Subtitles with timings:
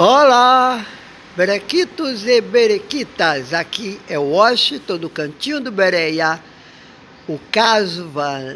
[0.00, 0.86] Olá,
[1.36, 6.40] berequitos e berequitas, aqui é Washington, do Cantinho do Bereia,
[7.26, 8.08] o caso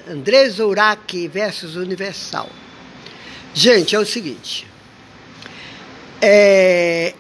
[0.09, 2.49] Andrés Urach versus Universal.
[3.53, 4.69] Gente, é o seguinte,
[6.21, 7.13] é,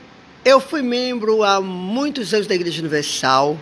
[0.44, 3.58] eu fui membro há muitos anos da Igreja Universal,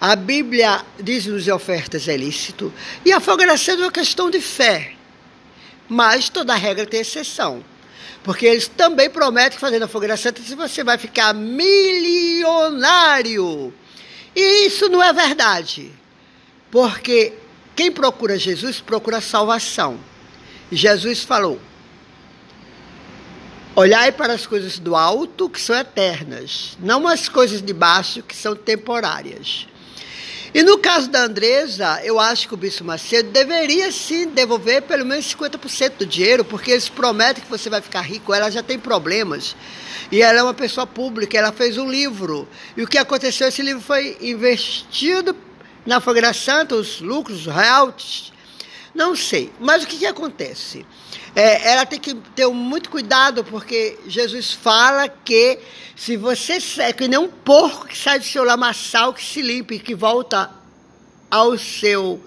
[0.00, 2.72] a Bíblia diz-nos ofertas é lícito,
[3.04, 4.92] e a fogação é uma questão de fé,
[5.88, 7.73] mas toda regra tem exceção.
[8.22, 12.64] Porque eles também prometem que fazendo a fogueira santa você vai ficar milionário.
[14.34, 15.92] E isso não é verdade.
[16.70, 17.34] Porque
[17.76, 19.98] quem procura Jesus procura salvação.
[20.70, 21.60] E Jesus falou:
[23.76, 28.36] Olhai para as coisas do alto, que são eternas, não as coisas de baixo, que
[28.36, 29.66] são temporárias.
[30.54, 35.04] E no caso da Andresa, eu acho que o Bispo Macedo deveria sim devolver pelo
[35.04, 38.78] menos 50% do dinheiro, porque eles prometem que você vai ficar rico, ela já tem
[38.78, 39.56] problemas.
[40.12, 42.46] E ela é uma pessoa pública, ela fez um livro.
[42.76, 43.48] E o que aconteceu?
[43.48, 45.34] Esse livro foi investido
[45.84, 48.32] na Fogueira Santa, os lucros, royalties,
[48.94, 49.52] não sei.
[49.58, 50.86] Mas o que, que acontece?
[51.34, 55.58] É, ela tem que ter muito cuidado, porque Jesus fala que
[55.96, 59.78] se você é que nem um porco que sai do seu lamaçal, que se limpe,
[59.78, 60.50] que volta
[61.28, 62.22] ao seu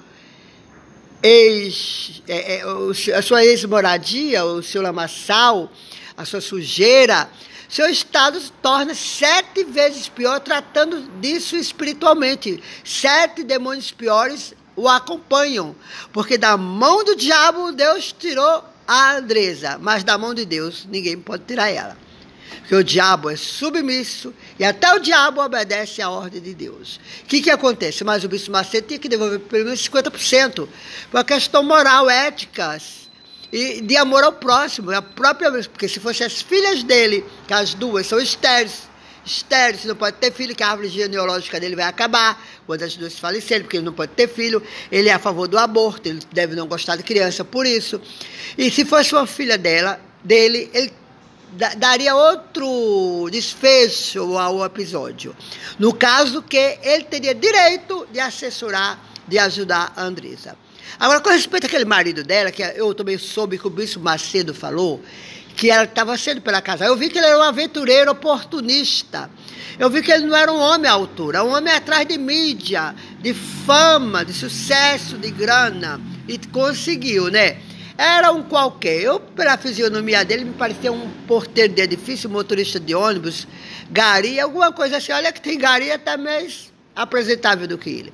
[1.23, 5.71] ex, é, é, a sua ex-moradia, o seu lamaçal,
[6.17, 7.29] a sua sujeira,
[7.69, 12.63] seu estado se torna sete vezes pior tratando disso espiritualmente.
[12.83, 15.75] Sete demônios piores o acompanham,
[16.13, 21.19] porque da mão do diabo Deus tirou a Andresa, mas da mão de Deus ninguém
[21.19, 21.97] pode tirar ela.
[22.59, 26.99] Porque o diabo é submisso e até o diabo obedece à ordem de Deus.
[27.23, 28.03] O que, que acontece?
[28.03, 30.69] Mas o bispo Macedo tinha que devolver pelo menos 50%, por
[31.11, 32.77] uma questão moral, ética
[33.51, 34.91] e de amor ao próximo.
[34.91, 38.89] A própria, porque se fossem as filhas dele, que as duas são estéreis,
[39.27, 42.95] estéreo, você não pode ter filho, que a árvore genealógica dele vai acabar quando as
[42.95, 44.61] duas falecerem, porque ele não pode ter filho.
[44.91, 48.01] Ele é a favor do aborto, ele deve não gostar de criança por isso.
[48.57, 50.91] E se fosse uma filha dela, dele, ele
[51.77, 55.35] daria outro desfecho ao episódio.
[55.77, 60.55] No caso que ele teria direito de assessorar, de ajudar a Andresa.
[60.99, 65.01] Agora, com respeito àquele marido dela, que eu também soube que o Bispo Macedo falou,
[65.55, 66.85] que ela estava sendo pela casa.
[66.85, 69.29] Eu vi que ele era um aventureiro oportunista.
[69.79, 72.95] Eu vi que ele não era um homem à altura, um homem atrás de mídia,
[73.19, 75.99] de fama, de sucesso, de grana.
[76.27, 77.57] E conseguiu, né?
[77.97, 79.01] Era um qualquer.
[79.01, 83.47] Eu, pela fisionomia dele, me parecia um porteiro de edifício, motorista de ônibus,
[83.89, 85.11] gari, alguma coisa assim.
[85.11, 88.13] Olha que tem gari até mais apresentável do que ele.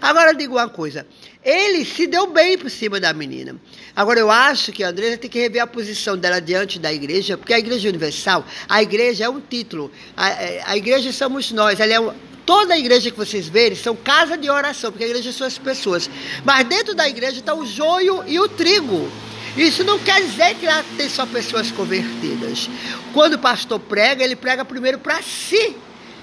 [0.00, 1.06] Agora, digo uma coisa.
[1.42, 3.56] Ele se deu bem por cima da menina.
[3.96, 7.38] Agora, eu acho que a Andresa tem que rever a posição dela diante da igreja,
[7.38, 9.90] porque a Igreja Universal, a igreja é um título.
[10.16, 12.12] A, é, a igreja somos nós, ela é um,
[12.50, 15.56] Toda a igreja que vocês verem são casa de oração, porque a igreja são as
[15.56, 16.10] pessoas.
[16.44, 19.08] Mas dentro da igreja está o joio e o trigo.
[19.56, 22.68] Isso não quer dizer que lá tem só pessoas convertidas.
[23.12, 25.76] Quando o pastor prega, ele prega primeiro para si.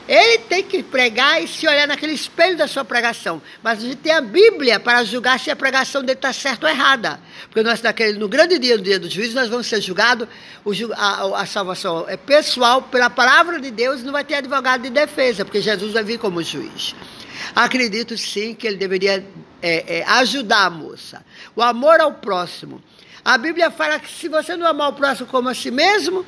[0.07, 3.41] Ele tem que pregar e se olhar naquele espelho da sua pregação.
[3.61, 6.71] Mas a gente tem a Bíblia para julgar se a pregação dele está certa ou
[6.71, 7.19] errada.
[7.47, 10.27] Porque nós, naquele, no grande dia, no dia do juízo, nós vamos ser julgados.
[10.95, 15.43] A, a, salvação é pessoal pela palavra de Deus, não vai ter advogado de defesa,
[15.43, 16.95] porque Jesus vai vir como juiz.
[17.53, 19.25] Acredito sim que ele deveria
[19.61, 21.25] é, é, ajudar a moça.
[21.53, 22.81] O amor ao próximo.
[23.25, 26.25] A Bíblia fala que se você não amar o próximo como a si mesmo,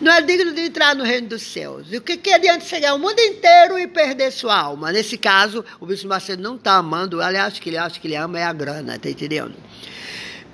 [0.00, 1.88] não é digno de entrar no reino dos céus.
[1.90, 4.90] E o que, que adianta chegar o mundo inteiro e perder sua alma?
[4.90, 8.38] Nesse caso, o bispo Macedo não está amando, aliás, que ele acha que ele ama
[8.38, 9.54] é a grana, está entendendo?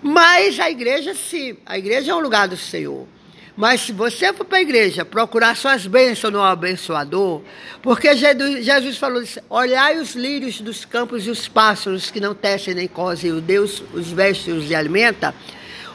[0.03, 3.06] Mas a igreja, sim, a igreja é um lugar do Senhor.
[3.56, 7.41] Mas se você for para a igreja procurar suas bênçãos no abençoador,
[7.81, 12.75] porque Jesus falou isso, olhai os lírios dos campos e os pássaros que não tecem
[12.75, 15.35] nem cosem, o Deus os veste e os alimenta,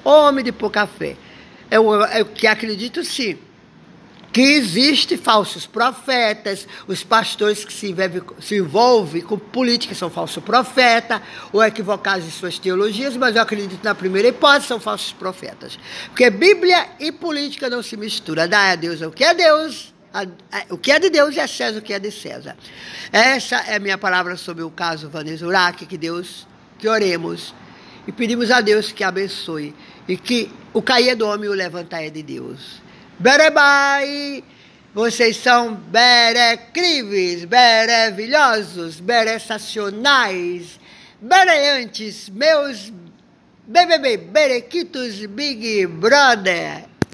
[0.03, 1.16] homem de pouca fé.
[1.70, 3.37] Eu, eu que acredito sim
[4.31, 10.41] que existe falsos profetas, os pastores que se envolvem, se envolvem com política são falsos
[10.43, 15.78] profetas, ou equivocados em suas teologias, mas eu acredito na primeira hipótese, são falsos profetas.
[16.07, 18.47] Porque Bíblia e política não se misturam.
[18.47, 19.93] Dá a Deus o que é Deus,
[20.69, 22.55] o que é de Deus e a César o que é de César.
[23.11, 26.47] Essa é a minha palavra sobre o caso Vanessa Uraque, que Deus,
[26.79, 27.53] que oremos
[28.07, 29.75] e pedimos a Deus que abençoe
[30.07, 32.80] e que o cair é do homem e o levantar é de Deus.
[33.22, 34.44] Berebai!
[34.96, 40.79] Vocês são berecríveis, berevilhosos, beressacionais,
[41.22, 42.91] bereantes, meus
[43.68, 46.91] BBB, berequitos Big Brother.